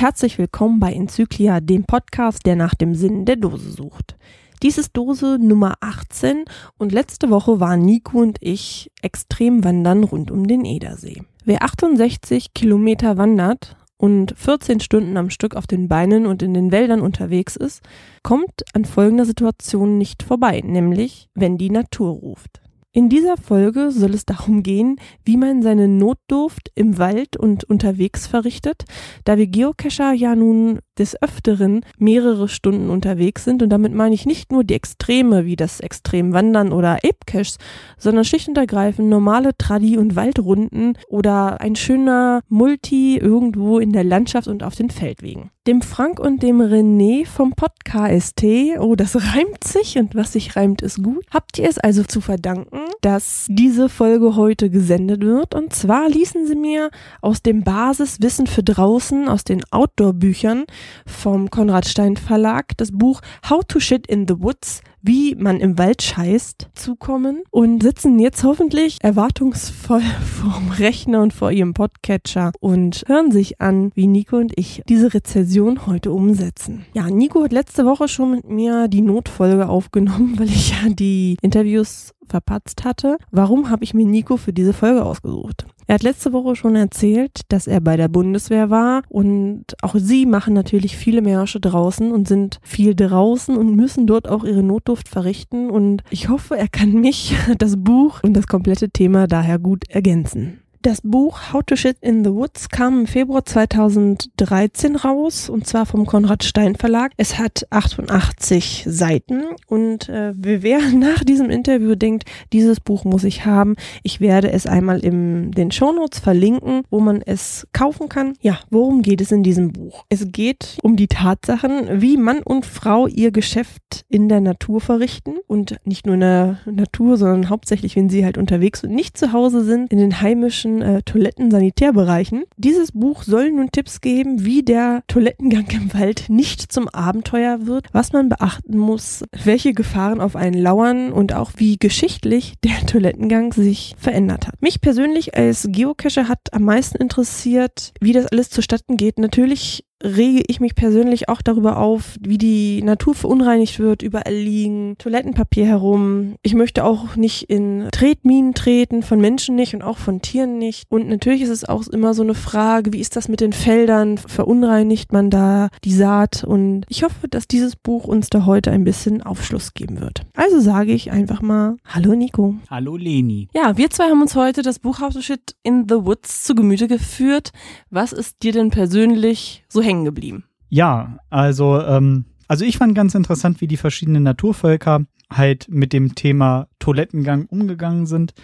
[0.00, 4.16] Herzlich willkommen bei Enzyklia, dem Podcast, der nach dem Sinn der Dose sucht.
[4.62, 6.46] Dies ist Dose Nummer 18
[6.78, 11.20] und letzte Woche waren Nico und ich extrem wandern rund um den Edersee.
[11.44, 16.72] Wer 68 Kilometer wandert und 14 Stunden am Stück auf den Beinen und in den
[16.72, 17.82] Wäldern unterwegs ist,
[18.22, 22.62] kommt an folgender Situation nicht vorbei, nämlich wenn die Natur ruft.
[22.92, 28.26] In dieser Folge soll es darum gehen, wie man seine Notdurft im Wald und unterwegs
[28.26, 28.82] verrichtet,
[29.24, 34.26] da wir Geocacher ja nun des Öfteren mehrere Stunden unterwegs sind und damit meine ich
[34.26, 37.58] nicht nur die Extreme wie das Extremwandern oder Apecaches,
[37.98, 44.04] sondern schlicht und ergreifend normale Tradi- und Waldrunden oder ein schöner Multi irgendwo in der
[44.04, 45.50] Landschaft und auf den Feldwegen.
[45.66, 48.42] Dem Frank und dem René vom Podcast,
[48.78, 52.20] oh, das reimt sich und was sich reimt ist gut, habt ihr es also zu
[52.20, 55.54] verdanken, dass diese Folge heute gesendet wird.
[55.54, 60.64] Und zwar ließen sie mir aus dem Basiswissen für draußen, aus den Outdoor-Büchern
[61.06, 65.78] vom Konrad Stein Verlag, das Buch How to Shit in the Woods wie man im
[65.78, 70.00] Wald scheißt, zukommen und sitzen jetzt hoffentlich erwartungsvoll
[70.42, 75.14] vorm Rechner und vor ihrem Podcatcher und hören sich an, wie Nico und ich diese
[75.14, 76.84] Rezession heute umsetzen.
[76.94, 81.36] Ja, Nico hat letzte Woche schon mit mir die Notfolge aufgenommen, weil ich ja die
[81.42, 83.16] Interviews verpatzt hatte.
[83.30, 85.66] Warum habe ich mir Nico für diese Folge ausgesucht?
[85.90, 90.24] Er hat letzte Woche schon erzählt, dass er bei der Bundeswehr war und auch sie
[90.24, 95.08] machen natürlich viele Märsche draußen und sind viel draußen und müssen dort auch ihre Notduft
[95.08, 99.82] verrichten und ich hoffe, er kann mich, das Buch und das komplette Thema daher gut
[99.88, 100.59] ergänzen.
[100.82, 105.84] Das Buch How to Shit in the Woods kam im Februar 2013 raus und zwar
[105.84, 107.12] vom Konrad Stein Verlag.
[107.18, 112.24] Es hat 88 Seiten und äh, wer nach diesem Interview denkt,
[112.54, 117.20] dieses Buch muss ich haben, ich werde es einmal in den Shownotes verlinken, wo man
[117.20, 118.32] es kaufen kann.
[118.40, 120.06] Ja, worum geht es in diesem Buch?
[120.08, 125.34] Es geht um die Tatsachen, wie Mann und Frau ihr Geschäft in der Natur verrichten
[125.46, 129.34] und nicht nur in der Natur, sondern hauptsächlich, wenn sie halt unterwegs und nicht zu
[129.34, 132.44] Hause sind, in den heimischen deutschen äh, Toiletten-Sanitärbereichen.
[132.56, 137.88] Dieses Buch soll nun Tipps geben, wie der Toilettengang im Wald nicht zum Abenteuer wird,
[137.92, 143.52] was man beachten muss, welche Gefahren auf einen lauern und auch wie geschichtlich der Toilettengang
[143.52, 144.60] sich verändert hat.
[144.60, 149.18] Mich persönlich als Geocacher hat am meisten interessiert, wie das alles zustatten geht.
[149.18, 154.96] Natürlich rege ich mich persönlich auch darüber auf, wie die Natur verunreinigt wird, überall liegen
[154.98, 156.36] Toilettenpapier herum.
[156.42, 160.84] Ich möchte auch nicht in Tretminen treten, von Menschen nicht und auch von Tieren nicht.
[160.88, 164.18] Und natürlich ist es auch immer so eine Frage, wie ist das mit den Feldern?
[164.18, 166.44] Verunreinigt man da die Saat?
[166.44, 170.22] Und ich hoffe, dass dieses Buch uns da heute ein bisschen Aufschluss geben wird.
[170.34, 172.54] Also sage ich einfach mal, hallo Nico.
[172.70, 173.48] Hallo Leni.
[173.54, 176.54] Ja, wir zwei haben uns heute das Buch How to Shit in the Woods zu
[176.54, 177.50] Gemüte geführt.
[177.90, 180.44] Was ist dir denn persönlich so hängen geblieben.
[180.68, 186.14] Ja, also, ähm, also ich fand ganz interessant, wie die verschiedenen Naturvölker halt mit dem
[186.14, 188.34] Thema Toilettengang umgegangen sind.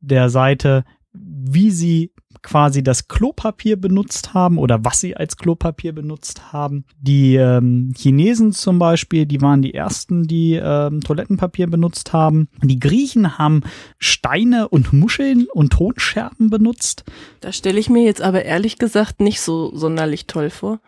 [0.00, 2.12] Der Seite, wie sie
[2.44, 6.84] quasi das Klopapier benutzt haben oder was sie als Klopapier benutzt haben.
[7.00, 12.48] Die ähm, Chinesen zum Beispiel, die waren die ersten, die ähm, Toilettenpapier benutzt haben.
[12.62, 13.62] Die Griechen haben
[13.98, 17.04] Steine und Muscheln und Tonscherben benutzt.
[17.40, 20.80] Das stelle ich mir jetzt aber ehrlich gesagt nicht so sonderlich toll vor.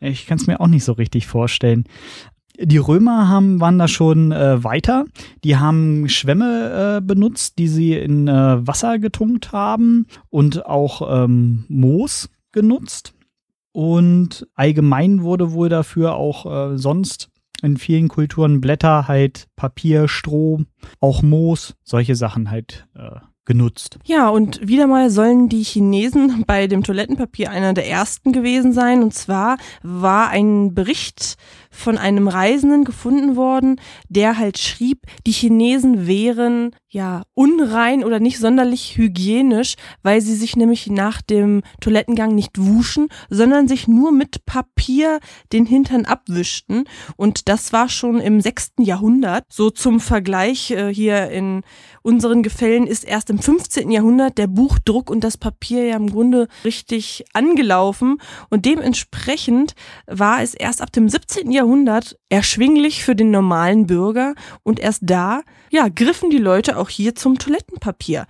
[0.00, 1.84] Ich kann es mir auch nicht so richtig vorstellen.
[2.58, 5.06] Die Römer haben, waren da schon äh, weiter.
[5.42, 11.64] Die haben Schwämme äh, benutzt, die sie in äh, Wasser getunkt haben und auch ähm,
[11.68, 13.14] Moos genutzt.
[13.72, 17.30] Und allgemein wurde wohl dafür auch äh, sonst
[17.62, 20.62] in vielen Kulturen Blätter, halt Papier, Stroh,
[21.00, 23.98] auch Moos, solche Sachen halt äh, genutzt.
[24.04, 29.02] Ja, und wieder mal sollen die Chinesen bei dem Toilettenpapier einer der ersten gewesen sein.
[29.02, 31.36] Und zwar war ein Bericht
[31.72, 38.38] von einem Reisenden gefunden worden, der halt schrieb, die Chinesen wären ja unrein oder nicht
[38.38, 44.44] sonderlich hygienisch, weil sie sich nämlich nach dem Toilettengang nicht wuschen, sondern sich nur mit
[44.44, 45.18] Papier
[45.52, 46.84] den Hintern abwischten.
[47.16, 49.44] Und das war schon im sechsten Jahrhundert.
[49.50, 51.62] So zum Vergleich äh, hier in
[52.02, 53.90] unseren Gefällen ist erst im 15.
[53.90, 58.18] Jahrhundert der Buchdruck und das Papier ja im Grunde richtig angelaufen.
[58.50, 59.74] Und dementsprechend
[60.06, 61.50] war es erst ab dem 17.
[61.50, 66.88] Jahrhundert Jahrhundert erschwinglich für den normalen Bürger und erst da, ja, griffen die Leute auch
[66.88, 68.26] hier zum Toilettenpapier.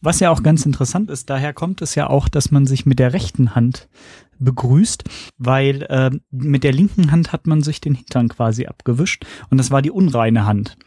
[0.00, 3.00] Was ja auch ganz interessant ist, daher kommt es ja auch, dass man sich mit
[3.00, 3.88] der rechten Hand
[4.38, 5.02] begrüßt,
[5.36, 9.72] weil äh, mit der linken Hand hat man sich den Hintern quasi abgewischt und das
[9.72, 10.78] war die unreine Hand.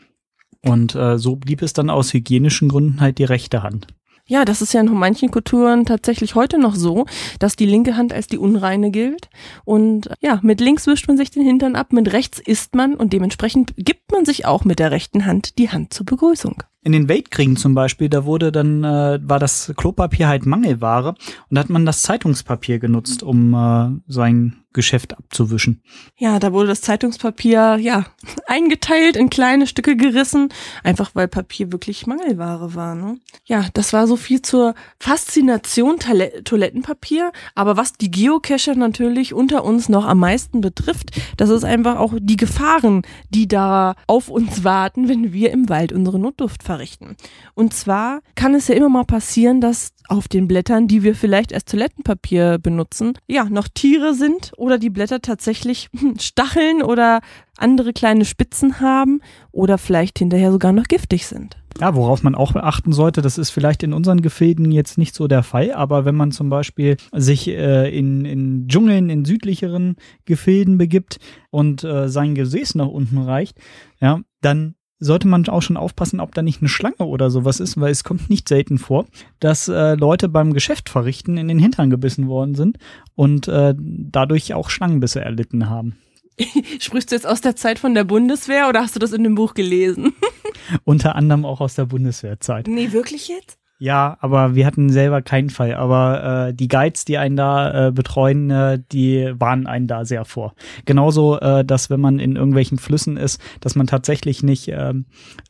[0.65, 3.87] Und äh, so blieb es dann aus hygienischen Gründen halt die rechte Hand.
[4.33, 7.05] Ja, das ist ja in manchen Kulturen tatsächlich heute noch so,
[7.37, 9.29] dass die linke Hand als die unreine gilt.
[9.63, 13.13] Und ja, mit links wischt man sich den Hintern ab, mit rechts isst man und
[13.13, 16.63] dementsprechend gibt man sich auch mit der rechten Hand die Hand zur Begrüßung.
[16.83, 21.09] In den Weltkriegen zum Beispiel, da wurde dann, äh, war das Klopapier halt Mangelware
[21.49, 25.81] und da hat man das Zeitungspapier genutzt, um äh, sein Geschäft abzuwischen.
[26.17, 28.05] Ja, da wurde das Zeitungspapier, ja,
[28.47, 30.49] eingeteilt, in kleine Stücke gerissen,
[30.83, 32.95] einfach weil Papier wirklich Mangelware war.
[32.95, 33.19] Ne?
[33.45, 37.31] Ja, das war so viel zur Faszination Toilettenpapier.
[37.55, 42.13] Aber was die Geocacher natürlich unter uns noch am meisten betrifft, das ist einfach auch
[42.19, 47.15] die Gefahren, die da auf uns warten, wenn wir im Wald unsere Notduft verrichten.
[47.53, 51.53] Und zwar kann es ja immer mal passieren, dass auf den Blättern, die wir vielleicht
[51.53, 55.89] als Toilettenpapier benutzen, ja, noch Tiere sind oder die Blätter tatsächlich
[56.19, 57.21] Stacheln oder
[57.57, 59.21] andere kleine Spitzen haben
[59.51, 61.57] oder vielleicht hinterher sogar noch giftig sind.
[61.79, 65.27] Ja, worauf man auch beachten sollte, das ist vielleicht in unseren Gefilden jetzt nicht so
[65.27, 70.77] der Fall, aber wenn man zum Beispiel sich äh, in, in Dschungeln, in südlicheren Gefilden
[70.79, 71.19] begibt
[71.51, 73.57] und äh, sein Gesäß nach unten reicht,
[73.99, 77.79] ja, dann sollte man auch schon aufpassen, ob da nicht eine Schlange oder sowas ist,
[77.79, 79.05] weil es kommt nicht selten vor,
[79.39, 82.77] dass äh, Leute beim Geschäft verrichten in den Hintern gebissen worden sind
[83.15, 85.97] und äh, dadurch auch Schlangenbisse erlitten haben.
[86.79, 89.35] Sprichst du jetzt aus der Zeit von der Bundeswehr oder hast du das in dem
[89.35, 90.13] Buch gelesen?
[90.83, 92.67] Unter anderem auch aus der Bundeswehrzeit.
[92.67, 93.59] Nee, wirklich jetzt?
[93.83, 95.73] Ja, aber wir hatten selber keinen Fall.
[95.73, 100.23] Aber äh, die Guides, die einen da äh, betreuen, äh, die warnen einen da sehr
[100.23, 100.55] vor.
[100.85, 104.93] Genauso, äh, dass wenn man in irgendwelchen Flüssen ist, dass man tatsächlich nicht äh,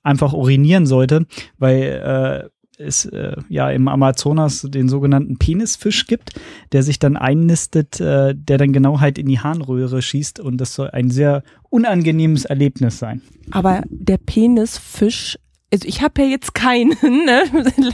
[0.02, 1.28] einfach urinieren sollte,
[1.60, 2.50] weil
[2.80, 6.32] äh, es äh, ja im Amazonas den sogenannten Penisfisch gibt,
[6.72, 10.74] der sich dann einnistet, äh, der dann genau halt in die Harnröhre schießt und das
[10.74, 13.22] soll ein sehr unangenehmes Erlebnis sein.
[13.52, 15.38] Aber der Penisfisch
[15.74, 17.44] also ich habe ja jetzt keinen, ne?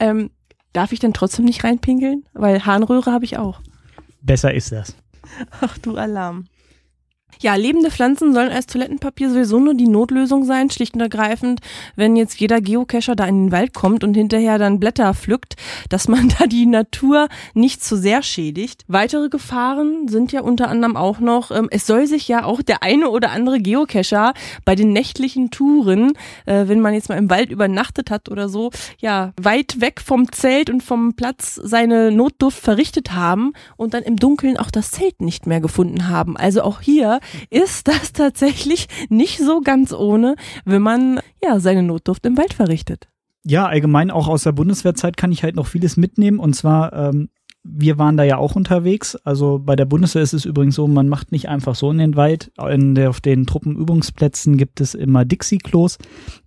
[0.00, 0.30] ähm,
[0.72, 2.24] darf ich dann trotzdem nicht reinpinkeln?
[2.32, 3.60] Weil Harnröhre habe ich auch.
[4.20, 4.96] Besser ist das.
[5.60, 6.46] Ach du Alarm.
[7.38, 11.60] Ja, lebende Pflanzen sollen als Toilettenpapier sowieso nur die Notlösung sein, schlicht und ergreifend,
[11.96, 15.56] wenn jetzt jeder Geocacher da in den Wald kommt und hinterher dann Blätter pflückt,
[15.88, 18.84] dass man da die Natur nicht zu sehr schädigt.
[18.88, 22.82] Weitere Gefahren sind ja unter anderem auch noch, ähm, es soll sich ja auch der
[22.82, 24.34] eine oder andere Geocacher
[24.64, 26.12] bei den nächtlichen Touren,
[26.46, 30.30] äh, wenn man jetzt mal im Wald übernachtet hat oder so, ja, weit weg vom
[30.32, 35.20] Zelt und vom Platz seine Notduft verrichtet haben und dann im Dunkeln auch das Zelt
[35.20, 36.36] nicht mehr gefunden haben.
[36.36, 37.19] Also auch hier
[37.50, 43.08] ist das tatsächlich nicht so ganz ohne, wenn man ja seine Notdurft im Wald verrichtet.
[43.44, 46.38] Ja, allgemein auch aus der Bundeswehrzeit kann ich halt noch vieles mitnehmen.
[46.38, 47.30] Und zwar, ähm,
[47.62, 49.16] wir waren da ja auch unterwegs.
[49.16, 52.16] Also bei der Bundeswehr ist es übrigens so, man macht nicht einfach so in den
[52.16, 52.52] Wald.
[52.70, 55.96] In der, auf den Truppenübungsplätzen gibt es immer Dixie-Klos.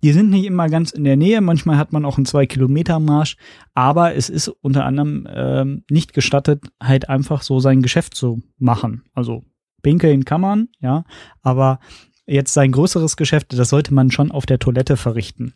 [0.04, 1.40] Die sind nicht immer ganz in der Nähe.
[1.40, 3.36] Manchmal hat man auch einen Zwei-Kilometer-Marsch.
[3.74, 9.02] Aber es ist unter anderem ähm, nicht gestattet, halt einfach so sein Geschäft zu machen.
[9.14, 9.44] Also
[9.84, 11.04] Pinkeln kann man, ja,
[11.42, 11.78] aber
[12.26, 15.54] jetzt sein größeres Geschäft, das sollte man schon auf der Toilette verrichten.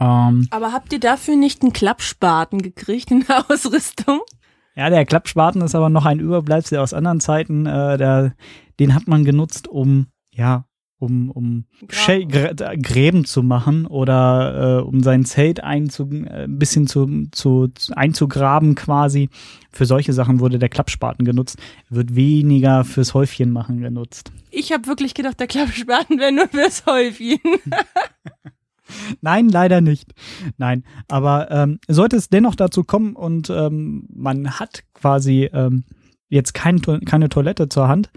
[0.00, 4.20] Ähm, aber habt ihr dafür nicht einen Klappspaten gekriegt in der Ausrüstung?
[4.76, 7.66] Ja, der Klappspaten ist aber noch ein Überbleibsel aus anderen Zeiten.
[7.66, 8.34] Äh, der,
[8.80, 10.64] den hat man genutzt, um ja
[10.98, 17.26] um, um Gräben zu machen oder äh, um sein Zelt einzu, äh, ein bisschen zu,
[17.32, 19.28] zu, einzugraben quasi.
[19.70, 21.58] Für solche Sachen wurde der Klappspaten genutzt.
[21.90, 24.32] Wird weniger fürs Häufchen machen genutzt.
[24.50, 27.40] Ich habe wirklich gedacht, der Klappspaten wäre nur fürs Häufchen.
[29.20, 30.12] Nein, leider nicht.
[30.58, 35.84] Nein, aber ähm, sollte es dennoch dazu kommen und ähm, man hat quasi ähm,
[36.28, 38.10] jetzt kein, keine Toilette zur Hand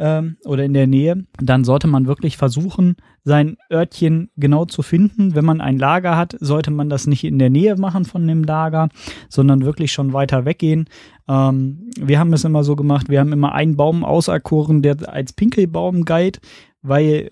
[0.00, 5.34] ähm, oder in der Nähe, dann sollte man wirklich versuchen, sein Örtchen genau zu finden.
[5.34, 8.42] Wenn man ein Lager hat, sollte man das nicht in der Nähe machen von dem
[8.42, 8.88] Lager,
[9.28, 10.88] sondern wirklich schon weiter weggehen.
[11.28, 15.34] Ähm, wir haben es immer so gemacht, wir haben immer einen Baum auserkoren, der als
[15.34, 16.40] Pinkelbaum galt,
[16.82, 17.30] weil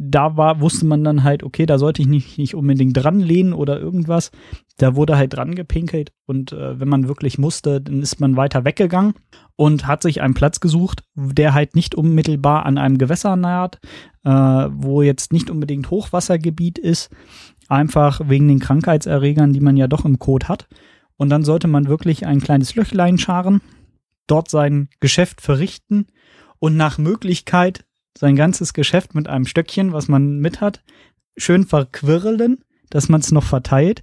[0.00, 3.52] da war, wusste man dann halt, okay, da sollte ich nicht, nicht unbedingt dran lehnen
[3.52, 4.30] oder irgendwas.
[4.76, 8.64] Da wurde halt dran gepinkelt und äh, wenn man wirklich musste, dann ist man weiter
[8.64, 9.14] weggegangen
[9.56, 13.80] und hat sich einen Platz gesucht, der halt nicht unmittelbar an einem Gewässer naht,
[14.22, 17.10] äh, wo jetzt nicht unbedingt Hochwassergebiet ist,
[17.68, 20.68] einfach wegen den Krankheitserregern, die man ja doch im Kot hat.
[21.16, 23.62] Und dann sollte man wirklich ein kleines Löchlein scharen,
[24.28, 26.06] dort sein Geschäft verrichten
[26.60, 27.84] und nach Möglichkeit
[28.16, 30.82] sein ganzes Geschäft mit einem Stöckchen, was man mit hat,
[31.36, 32.58] schön verquirlen,
[32.90, 34.02] dass man es noch verteilt,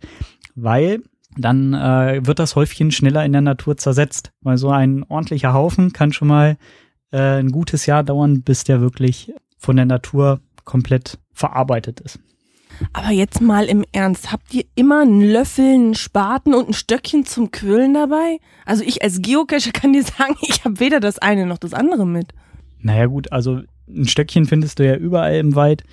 [0.55, 1.01] weil
[1.37, 4.31] dann äh, wird das Häufchen schneller in der Natur zersetzt.
[4.41, 6.57] Weil so ein ordentlicher Haufen kann schon mal
[7.11, 12.19] äh, ein gutes Jahr dauern, bis der wirklich von der Natur komplett verarbeitet ist.
[12.91, 17.25] Aber jetzt mal im Ernst, habt ihr immer einen Löffel, einen Spaten und ein Stöckchen
[17.25, 18.39] zum Quillen dabei?
[18.65, 22.05] Also ich als Geocacher kann dir sagen, ich habe weder das eine noch das andere
[22.05, 22.33] mit.
[22.79, 25.83] Naja gut, also ein Stöckchen findest du ja überall im Wald.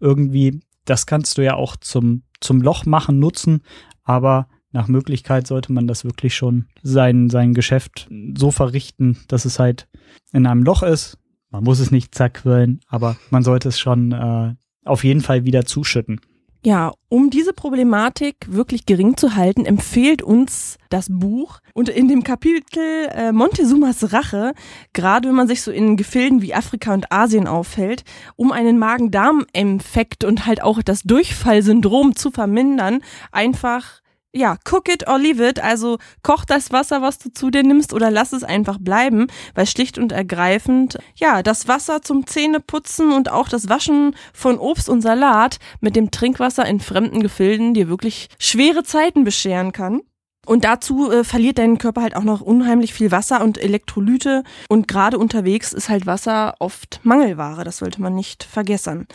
[0.00, 3.62] Irgendwie, das kannst du ja auch zum, zum Loch machen, nutzen,
[4.02, 9.58] aber nach Möglichkeit sollte man das wirklich schon sein, sein Geschäft so verrichten, dass es
[9.58, 9.88] halt
[10.32, 11.18] in einem Loch ist.
[11.50, 14.54] Man muss es nicht zerquirlen, aber man sollte es schon äh,
[14.84, 16.20] auf jeden Fall wieder zuschütten.
[16.64, 21.58] Ja, um diese Problematik wirklich gering zu halten, empfiehlt uns das Buch.
[21.74, 24.52] Und in dem Kapitel äh, Montezumas Rache,
[24.92, 28.04] gerade wenn man sich so in Gefilden wie Afrika und Asien aufhält,
[28.36, 33.00] um einen Magen-Darm-Infekt und halt auch das Durchfallsyndrom zu vermindern,
[33.32, 34.01] einfach
[34.32, 37.92] ja, cook it or leave it, also koch das Wasser, was du zu dir nimmst
[37.92, 43.30] oder lass es einfach bleiben, weil schlicht und ergreifend, ja, das Wasser zum Zähneputzen und
[43.30, 48.28] auch das Waschen von Obst und Salat mit dem Trinkwasser in fremden Gefilden dir wirklich
[48.38, 50.00] schwere Zeiten bescheren kann.
[50.44, 54.42] Und dazu äh, verliert dein Körper halt auch noch unheimlich viel Wasser und Elektrolyte.
[54.68, 57.62] Und gerade unterwegs ist halt Wasser oft Mangelware.
[57.62, 59.06] Das sollte man nicht vergessen.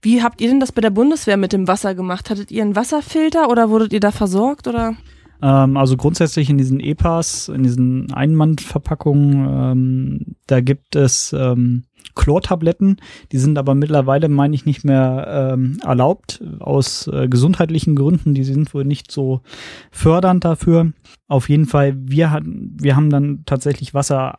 [0.00, 2.30] Wie habt ihr denn das bei der Bundeswehr mit dem Wasser gemacht?
[2.30, 4.96] Hattet ihr einen Wasserfilter oder wurdet ihr da versorgt oder?
[5.42, 12.96] Ähm, also grundsätzlich in diesen EPAs, in diesen Einmannverpackungen, ähm, da gibt es ähm, Chlortabletten.
[13.32, 18.34] Die sind aber mittlerweile, meine ich, nicht mehr ähm, erlaubt aus äh, gesundheitlichen Gründen.
[18.34, 19.40] Die sind wohl nicht so
[19.90, 20.92] fördernd dafür.
[21.28, 24.36] Auf jeden Fall, wir, hatten, wir haben dann tatsächlich Wasser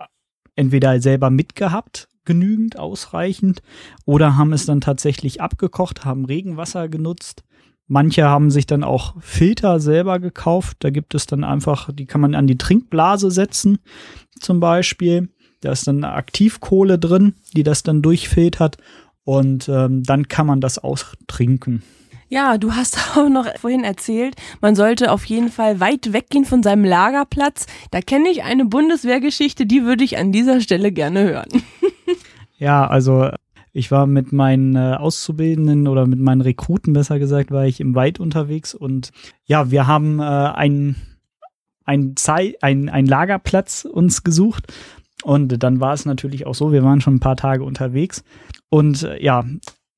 [0.55, 3.61] entweder selber mitgehabt, genügend, ausreichend,
[4.05, 7.43] oder haben es dann tatsächlich abgekocht, haben Regenwasser genutzt.
[7.87, 10.77] Manche haben sich dann auch Filter selber gekauft.
[10.79, 13.79] Da gibt es dann einfach, die kann man an die Trinkblase setzen,
[14.39, 15.29] zum Beispiel.
[15.63, 18.77] Da ist dann Aktivkohle drin, die das dann durchfiltert
[19.23, 21.83] und ähm, dann kann man das austrinken.
[22.27, 26.63] Ja, du hast auch noch vorhin erzählt, man sollte auf jeden Fall weit weggehen von
[26.63, 27.67] seinem Lagerplatz.
[27.91, 31.63] Da kenne ich eine Bundeswehrgeschichte, die würde ich an dieser Stelle gerne hören.
[32.57, 33.29] ja, also
[33.71, 37.95] ich war mit meinen äh, Auszubildenden oder mit meinen Rekruten, besser gesagt, war ich im
[37.95, 39.11] Wald unterwegs und
[39.45, 40.95] ja, wir haben äh, ein
[41.85, 42.15] ein,
[42.61, 44.71] ein, ein Lagerplatz uns gesucht
[45.23, 48.23] und dann war es natürlich auch so, wir waren schon ein paar Tage unterwegs.
[48.69, 49.45] Und äh, ja,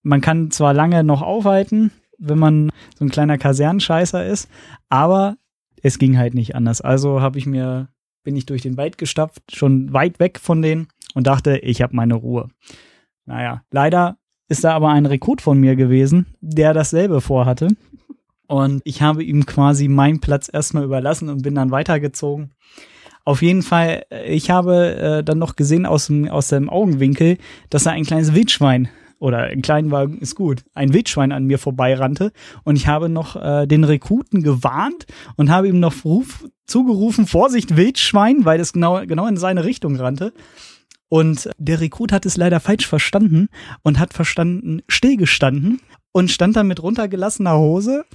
[0.04, 4.50] man kann zwar lange noch aufhalten, wenn man so ein kleiner Kasernenscheißer ist,
[4.90, 5.38] aber
[5.82, 6.82] es ging halt nicht anders.
[6.82, 7.90] Also habe ich mir,
[8.24, 11.96] bin ich durch den Wald gestapft, schon weit weg von denen und dachte, ich habe
[11.96, 12.50] meine Ruhe.
[13.26, 14.18] Naja, leider
[14.48, 17.70] ist da aber ein Rekrut von mir gewesen, der dasselbe vorhatte.
[18.48, 22.52] Und ich habe ihm quasi meinen Platz erstmal überlassen und bin dann weitergezogen.
[23.26, 27.38] Auf jeden Fall, äh, ich habe äh, dann noch gesehen aus dem, aus dem Augenwinkel,
[27.70, 32.32] dass da ein kleines Wildschwein oder ein Kleinwagen ist gut, ein Wildschwein an mir vorbeirannte
[32.64, 37.76] und ich habe noch äh, den Rekruten gewarnt und habe ihm noch Ruf zugerufen, Vorsicht
[37.76, 40.32] Wildschwein, weil es genau, genau in seine Richtung rannte.
[41.08, 43.48] Und der Rekrut hat es leider falsch verstanden
[43.84, 45.80] und hat verstanden, stillgestanden
[46.12, 48.06] und stand dann mit runtergelassener Hose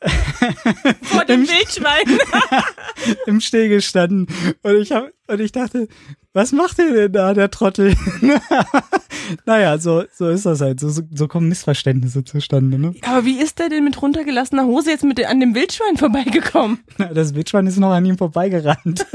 [1.02, 2.18] vor dem Wildschwein.
[3.26, 4.26] Im Steh gestanden.
[4.62, 5.88] Und ich, hab, und ich dachte,
[6.32, 7.96] was macht der denn da, der Trottel?
[9.46, 10.78] naja, so, so ist das halt.
[10.80, 12.78] So, so, kommen Missverständnisse zustande.
[12.78, 12.94] Ne?
[13.02, 16.78] Aber wie ist der denn mit runtergelassener Hose jetzt mit an dem Wildschwein vorbeigekommen?
[17.12, 19.06] Das Wildschwein ist noch an ihm vorbeigerannt.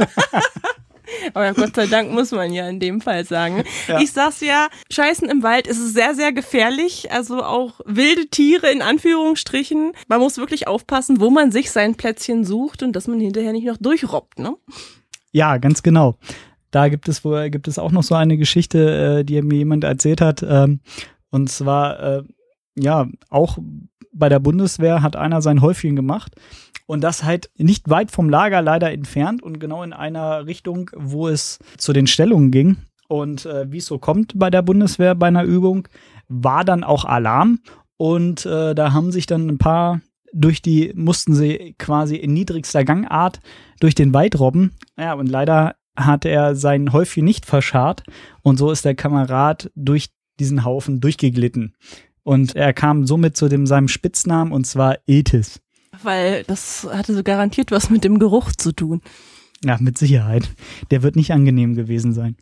[1.34, 3.63] Aber Gott sei Dank muss man ja in dem Fall sagen.
[3.88, 4.00] Ja.
[4.00, 7.12] Ich sag's ja, Scheißen im Wald ist sehr, sehr gefährlich.
[7.12, 9.93] Also auch wilde Tiere in Anführungsstrichen.
[10.08, 13.65] Man muss wirklich aufpassen, wo man sich sein Plätzchen sucht und dass man hinterher nicht
[13.65, 14.55] noch durchrobbt, ne?
[15.32, 16.15] Ja, ganz genau.
[16.72, 19.84] Da gibt es wohl, gibt es auch noch so eine Geschichte, äh, die mir jemand
[19.84, 20.43] erzählt hat.
[20.43, 20.79] Ähm,
[21.29, 22.24] und zwar, äh,
[22.75, 23.58] ja, auch
[24.13, 26.36] bei der Bundeswehr hat einer sein Häufchen gemacht
[26.86, 31.27] und das halt nicht weit vom Lager leider entfernt und genau in einer Richtung, wo
[31.27, 32.77] es zu den Stellungen ging.
[33.08, 35.88] Und äh, wie es so kommt bei der Bundeswehr bei einer Übung,
[36.27, 37.60] war dann auch Alarm.
[37.98, 40.01] Und äh, da haben sich dann ein paar
[40.34, 43.39] durch die, mussten sie quasi in niedrigster Gangart
[43.80, 44.74] durch den Wald robben.
[44.98, 48.03] Ja, und leider hat er sein Häufchen nicht verscharrt.
[48.42, 51.75] Und so ist der Kamerad durch diesen Haufen durchgeglitten.
[52.24, 55.60] Und er kam somit zu dem, seinem Spitznamen, und zwar Ethis.
[56.01, 59.01] Weil das hatte so garantiert was mit dem Geruch zu tun.
[59.63, 60.50] Ja, mit Sicherheit.
[60.92, 62.36] Der wird nicht angenehm gewesen sein.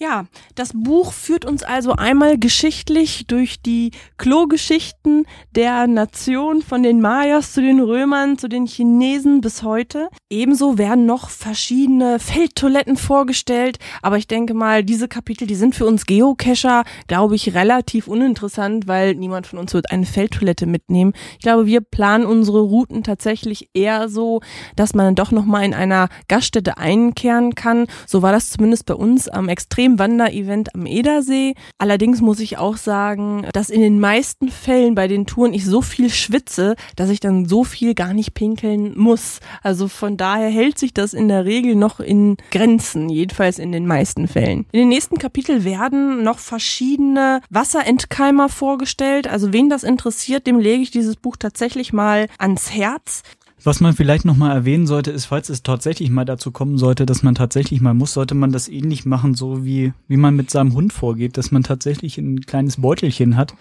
[0.00, 5.26] Ja, das Buch führt uns also einmal geschichtlich durch die Klogeschichten
[5.56, 10.08] der Nation von den Mayas zu den Römern, zu den Chinesen bis heute.
[10.30, 15.86] Ebenso werden noch verschiedene Feldtoiletten vorgestellt, aber ich denke mal, diese Kapitel, die sind für
[15.86, 21.12] uns Geocacher, glaube ich, relativ uninteressant, weil niemand von uns wird eine Feldtoilette mitnehmen.
[21.32, 24.42] Ich glaube, wir planen unsere Routen tatsächlich eher so,
[24.76, 27.88] dass man doch noch mal in einer Gaststätte einkehren kann.
[28.06, 31.54] So war das zumindest bei uns am extrem Wanderevent am Edersee.
[31.78, 35.82] Allerdings muss ich auch sagen, dass in den meisten Fällen bei den Touren ich so
[35.82, 39.38] viel schwitze, dass ich dann so viel gar nicht pinkeln muss.
[39.62, 43.86] Also von daher hält sich das in der Regel noch in Grenzen, jedenfalls in den
[43.86, 44.66] meisten Fällen.
[44.72, 49.28] In den nächsten Kapitel werden noch verschiedene Wasserentkeimer vorgestellt.
[49.28, 53.22] Also wen das interessiert, dem lege ich dieses Buch tatsächlich mal ans Herz.
[53.64, 57.22] Was man vielleicht nochmal erwähnen sollte, ist, falls es tatsächlich mal dazu kommen sollte, dass
[57.22, 60.74] man tatsächlich mal muss, sollte man das ähnlich machen, so wie, wie man mit seinem
[60.74, 63.54] Hund vorgeht, dass man tatsächlich ein kleines Beutelchen hat,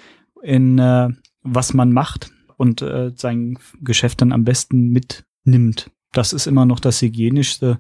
[0.44, 1.10] in äh,
[1.42, 5.92] was man macht und äh, sein Geschäft dann am besten mitnimmt.
[6.14, 7.80] Das ist immer noch das Hygienischste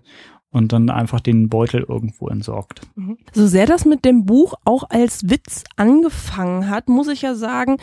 [0.51, 2.81] und dann einfach den Beutel irgendwo entsorgt.
[2.95, 3.17] Mhm.
[3.33, 7.77] So sehr das mit dem Buch auch als Witz angefangen hat, muss ich ja sagen,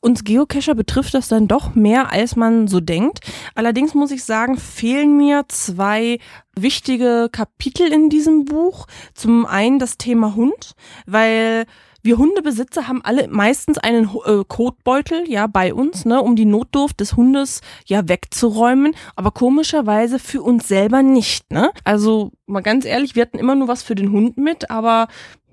[0.00, 3.20] uns Geocacher betrifft das dann doch mehr, als man so denkt.
[3.54, 6.18] Allerdings muss ich sagen, fehlen mir zwei
[6.56, 8.86] wichtige Kapitel in diesem Buch.
[9.14, 10.74] Zum einen das Thema Hund,
[11.06, 11.64] weil
[12.02, 17.00] wir Hundebesitzer haben alle meistens einen äh, Kotbeutel ja bei uns, ne, um die Notdurft
[17.00, 21.70] des Hundes ja wegzuräumen, aber komischerweise für uns selber nicht, ne?
[21.84, 25.08] Also mal ganz ehrlich, wir hatten immer nur was für den Hund mit, aber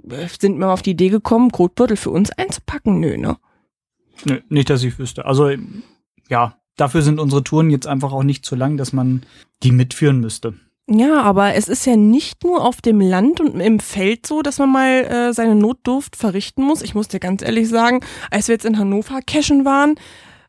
[0.09, 2.99] äh, sind wir auf die Idee gekommen, Kotbeutel für uns einzupacken?
[2.99, 3.37] Nö, ne?
[4.25, 5.25] Nö, nicht, dass ich wüsste.
[5.25, 5.51] Also
[6.29, 9.23] ja, dafür sind unsere Touren jetzt einfach auch nicht zu lang, dass man
[9.63, 10.55] die mitführen müsste.
[10.89, 14.57] Ja, aber es ist ja nicht nur auf dem Land und im Feld so, dass
[14.57, 16.81] man mal äh, seine Notdurft verrichten muss.
[16.81, 17.99] Ich muss dir ganz ehrlich sagen,
[18.31, 19.95] als wir jetzt in Hannover cashen waren,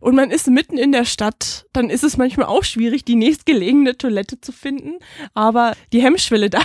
[0.01, 3.97] und man ist mitten in der Stadt, dann ist es manchmal auch schwierig, die nächstgelegene
[3.99, 4.95] Toilette zu finden.
[5.35, 6.61] Aber die Hemmschwelle da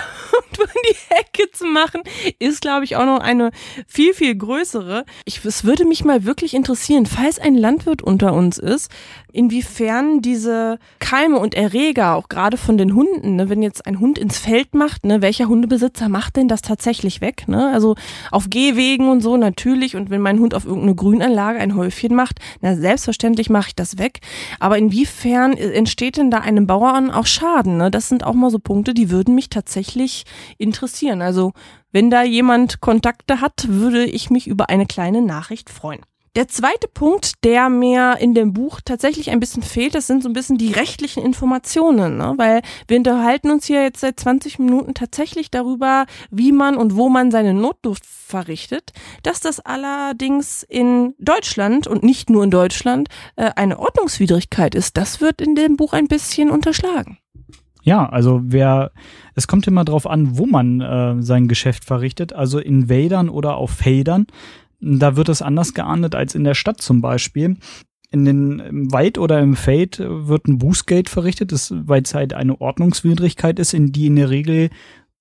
[0.86, 2.02] die Hecke zu machen,
[2.40, 3.52] ist, glaube ich, auch noch eine
[3.88, 5.06] viel, viel größere.
[5.26, 8.92] Ich, es würde mich mal wirklich interessieren, falls ein Landwirt unter uns ist,
[9.34, 14.20] inwiefern diese Keime und Erreger, auch gerade von den Hunden, ne, wenn jetzt ein Hund
[14.20, 17.48] ins Feld macht, ne, welcher Hundebesitzer macht denn das tatsächlich weg?
[17.48, 17.72] Ne?
[17.74, 17.96] Also
[18.32, 19.96] auf Gehwegen und so natürlich.
[19.96, 23.98] Und wenn mein Hund auf irgendeine Grünanlage ein Häufchen macht, na selbstverständlich mache ich das
[23.98, 24.20] weg.
[24.60, 27.78] Aber inwiefern entsteht denn da einem Bauern auch Schaden?
[27.78, 27.90] Ne?
[27.90, 30.26] Das sind auch mal so Punkte, die würden mich tatsächlich
[30.74, 31.22] interessieren.
[31.22, 31.54] Also
[31.92, 36.02] wenn da jemand Kontakte hat, würde ich mich über eine kleine Nachricht freuen.
[36.36, 40.30] Der zweite Punkt, der mir in dem Buch tatsächlich ein bisschen fehlt, das sind so
[40.30, 42.34] ein bisschen die rechtlichen Informationen, ne?
[42.38, 47.08] weil wir unterhalten uns hier jetzt seit 20 Minuten tatsächlich darüber, wie man und wo
[47.10, 53.52] man seine Notdurft verrichtet, dass das allerdings in Deutschland und nicht nur in Deutschland äh,
[53.56, 54.98] eine Ordnungswidrigkeit ist.
[54.98, 57.20] Das wird in dem Buch ein bisschen unterschlagen.
[57.84, 58.92] Ja, also wer,
[59.36, 63.58] es kommt immer drauf an, wo man äh, sein Geschäft verrichtet, also in Wäldern oder
[63.58, 64.26] auf Feldern.
[64.80, 67.58] Da wird es anders geahndet als in der Stadt zum Beispiel.
[68.10, 72.62] In den im Wald oder im Feld wird ein Bußgeld verrichtet, weil es halt eine
[72.62, 74.70] Ordnungswidrigkeit ist, in die in der Regel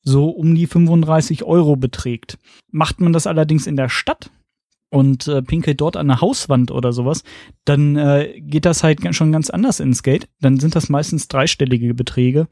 [0.02, 2.38] so um die 35 Euro beträgt.
[2.70, 4.30] Macht man das allerdings in der Stadt
[4.92, 7.24] und äh, pinkelt dort an der Hauswand oder sowas,
[7.64, 10.28] dann äh, geht das halt schon ganz anders ins Geld.
[10.40, 12.46] Dann sind das meistens dreistellige Beträge.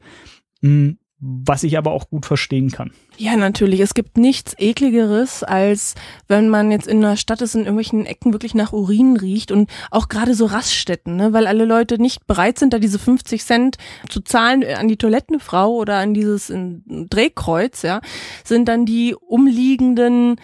[0.61, 2.89] Hm, was ich aber auch gut verstehen kann.
[3.17, 3.79] Ja, natürlich.
[3.79, 5.93] Es gibt nichts ekligeres, als
[6.27, 9.69] wenn man jetzt in einer Stadt ist, in irgendwelchen Ecken wirklich nach Urin riecht und
[9.91, 11.31] auch gerade so Raststätten, ne?
[11.31, 13.77] weil alle Leute nicht bereit sind, da diese 50 Cent
[14.09, 16.51] zu zahlen an die Toilettenfrau oder an dieses
[16.87, 18.01] Drehkreuz, ja,
[18.43, 20.37] sind dann die umliegenden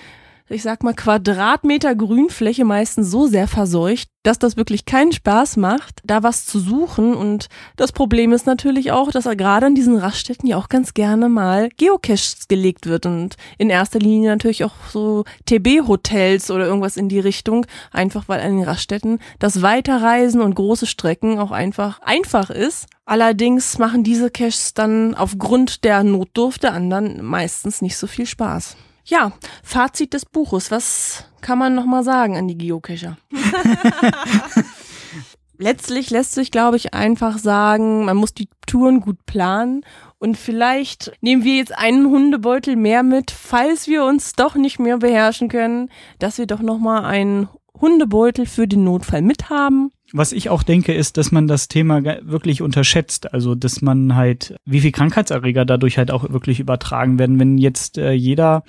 [0.49, 6.01] ich sag mal, Quadratmeter Grünfläche meistens so sehr verseucht, dass das wirklich keinen Spaß macht,
[6.05, 7.13] da was zu suchen.
[7.13, 11.27] Und das Problem ist natürlich auch, dass gerade an diesen Raststätten ja auch ganz gerne
[11.27, 17.09] mal Geocaches gelegt wird und in erster Linie natürlich auch so TB-Hotels oder irgendwas in
[17.09, 22.49] die Richtung, einfach weil an den Raststätten das Weiterreisen und große Strecken auch einfach einfach
[22.49, 22.87] ist.
[23.05, 28.75] Allerdings machen diese Caches dann aufgrund der Notdurft der anderen meistens nicht so viel Spaß.
[29.09, 29.31] Ja,
[29.63, 30.69] Fazit des Buches.
[30.69, 33.17] Was kann man noch mal sagen an die Geocacher?
[35.57, 39.83] Letztlich lässt sich, glaube ich, einfach sagen, man muss die Touren gut planen
[40.19, 44.97] und vielleicht nehmen wir jetzt einen Hundebeutel mehr mit, falls wir uns doch nicht mehr
[44.97, 45.89] beherrschen können,
[46.19, 47.47] dass wir doch noch mal einen
[47.79, 52.61] Hundebeutel für den Notfall mithaben was ich auch denke, ist, dass man das Thema wirklich
[52.61, 53.33] unterschätzt.
[53.33, 57.39] Also, dass man halt, wie viel Krankheitserreger dadurch halt auch wirklich übertragen werden.
[57.39, 58.63] Wenn jetzt äh, jeder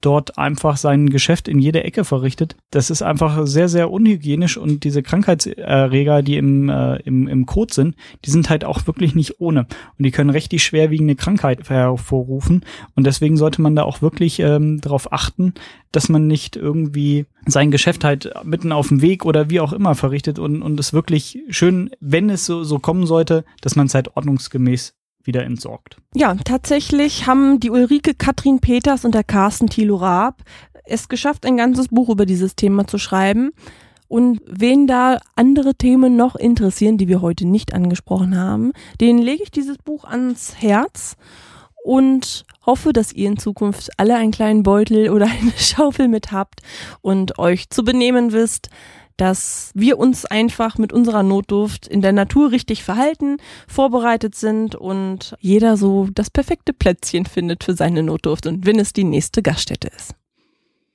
[0.00, 2.56] dort einfach sein Geschäft in jede Ecke verrichtet.
[2.70, 7.74] Das ist einfach sehr, sehr unhygienisch und diese Krankheitserreger, die im, äh, im, im Kot
[7.74, 9.66] sind, die sind halt auch wirklich nicht ohne.
[9.98, 12.64] Und die können richtig schwerwiegende Krankheit hervorrufen.
[12.94, 15.54] Und deswegen sollte man da auch wirklich ähm, darauf achten,
[15.92, 19.94] dass man nicht irgendwie sein Geschäft halt mitten auf dem Weg oder wie auch immer
[19.94, 23.94] verrichtet und, und es wirklich schön, wenn es so, so kommen sollte, dass man es
[23.94, 25.96] halt ordnungsgemäß wieder entsorgt.
[26.14, 30.42] Ja, tatsächlich haben die Ulrike Katrin Peters und der Carsten Thilo Raab
[30.84, 33.50] es geschafft, ein ganzes Buch über dieses Thema zu schreiben.
[34.08, 39.44] Und wen da andere Themen noch interessieren, die wir heute nicht angesprochen haben, den lege
[39.44, 41.16] ich dieses Buch ans Herz
[41.84, 46.60] und hoffe, dass ihr in Zukunft alle einen kleinen Beutel oder eine Schaufel mit habt
[47.02, 48.68] und euch zu benehmen wisst,
[49.20, 53.36] dass wir uns einfach mit unserer Notduft in der Natur richtig verhalten,
[53.68, 58.94] vorbereitet sind und jeder so das perfekte Plätzchen findet für seine Notduft und wenn es
[58.94, 60.14] die nächste Gaststätte ist.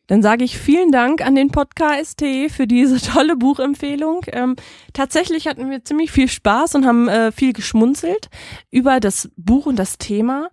[0.07, 4.21] Dann sage ich vielen Dank an den Podcast für diese tolle Buchempfehlung.
[4.31, 4.55] Ähm,
[4.93, 8.29] tatsächlich hatten wir ziemlich viel Spaß und haben äh, viel geschmunzelt
[8.71, 10.49] über das Buch und das Thema.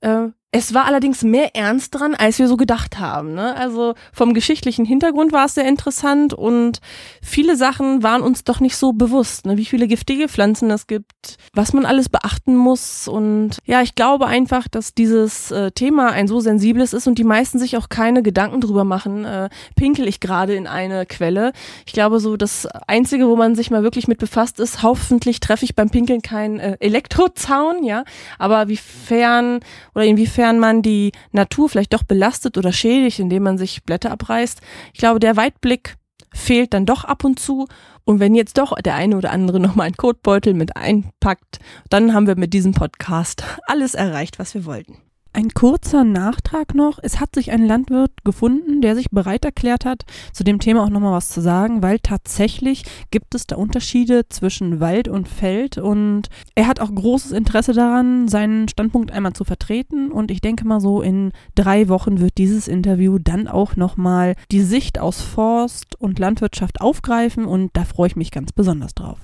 [0.00, 3.34] Äh, es war allerdings mehr ernst dran, als wir so gedacht haben.
[3.34, 3.54] Ne?
[3.54, 6.78] Also vom geschichtlichen Hintergrund war es sehr interessant und
[7.20, 9.58] viele Sachen waren uns doch nicht so bewusst, ne?
[9.58, 13.08] wie viele giftige Pflanzen es gibt, was man alles beachten muss.
[13.08, 17.24] Und ja, ich glaube einfach, dass dieses äh, Thema ein so sensibles ist und die
[17.24, 21.52] meisten sich auch keine Gedanken drüber machen, äh, pinkel ich gerade in eine Quelle.
[21.84, 25.66] Ich glaube, so das Einzige, wo man sich mal wirklich mit befasst, ist, hoffentlich treffe
[25.66, 28.04] ich beim Pinkeln keinen äh, Elektrozaun, ja.
[28.38, 29.60] Aber wiefern
[29.94, 34.12] oder inwiefern inwiefern man die Natur vielleicht doch belastet oder schädigt, indem man sich Blätter
[34.12, 34.60] abreißt.
[34.92, 35.96] Ich glaube, der Weitblick
[36.32, 37.66] fehlt dann doch ab und zu.
[38.04, 41.58] Und wenn jetzt doch der eine oder andere nochmal einen Kotbeutel mit einpackt,
[41.90, 45.07] dann haben wir mit diesem Podcast alles erreicht, was wir wollten.
[45.38, 46.98] Ein kurzer Nachtrag noch.
[47.00, 50.88] Es hat sich ein Landwirt gefunden, der sich bereit erklärt hat, zu dem Thema auch
[50.88, 56.22] nochmal was zu sagen, weil tatsächlich gibt es da Unterschiede zwischen Wald und Feld und
[56.56, 60.80] er hat auch großes Interesse daran, seinen Standpunkt einmal zu vertreten und ich denke mal
[60.80, 66.18] so in drei Wochen wird dieses Interview dann auch nochmal die Sicht aus Forst und
[66.18, 69.20] Landwirtschaft aufgreifen und da freue ich mich ganz besonders drauf.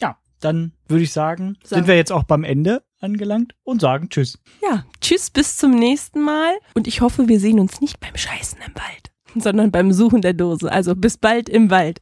[0.00, 1.80] Ja, dann würde ich sagen, Sag.
[1.80, 4.38] sind wir jetzt auch beim Ende angelangt und sagen Tschüss.
[4.62, 6.52] Ja, Tschüss, bis zum nächsten Mal.
[6.74, 10.34] Und ich hoffe, wir sehen uns nicht beim Scheißen im Wald, sondern beim Suchen der
[10.34, 10.70] Dose.
[10.70, 12.00] Also bis bald im Wald.